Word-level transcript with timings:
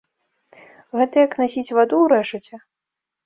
Гэта 0.99 1.15
як 1.25 1.31
насіць 1.43 1.75
ваду 1.79 1.95
ў 2.03 2.05
рэшаце. 2.13 2.53